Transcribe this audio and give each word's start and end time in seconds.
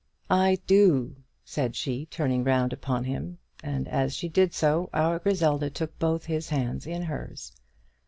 "I 0.31 0.57
do," 0.65 1.15
said 1.45 1.75
she 1.75 2.07
turning 2.07 2.43
round 2.43 2.73
upon 2.73 3.03
him; 3.03 3.37
and 3.63 3.87
as 3.87 4.15
she 4.15 4.29
did 4.29 4.51
so 4.51 4.89
our 4.95 5.19
Griselda 5.19 5.69
took 5.69 5.99
both 5.99 6.25
his 6.25 6.49
hands 6.49 6.87
in 6.87 7.03
hers. 7.03 7.51